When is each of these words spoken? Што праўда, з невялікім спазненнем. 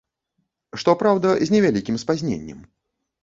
Што 0.83 0.95
праўда, 1.01 1.35
з 1.49 1.55
невялікім 1.55 1.99
спазненнем. 2.05 2.65